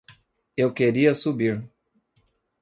Eu 0.57 0.73
queria 0.73 1.13
subir. 1.13 1.69